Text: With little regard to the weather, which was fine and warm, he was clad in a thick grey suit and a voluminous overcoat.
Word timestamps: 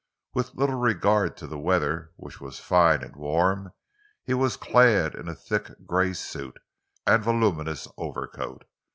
With 0.33 0.55
little 0.55 0.79
regard 0.79 1.37
to 1.37 1.45
the 1.45 1.59
weather, 1.59 2.11
which 2.15 2.41
was 2.41 2.57
fine 2.57 3.03
and 3.03 3.15
warm, 3.15 3.71
he 4.23 4.33
was 4.33 4.57
clad 4.57 5.13
in 5.13 5.27
a 5.27 5.35
thick 5.35 5.69
grey 5.85 6.13
suit 6.13 6.57
and 7.05 7.21
a 7.21 7.25
voluminous 7.25 7.87
overcoat. 7.97 8.65